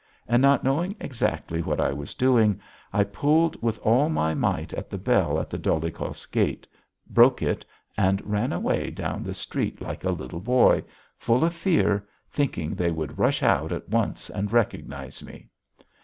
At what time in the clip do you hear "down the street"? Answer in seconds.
8.89-9.79